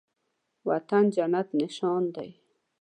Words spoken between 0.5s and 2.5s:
وطن جنت نشان دی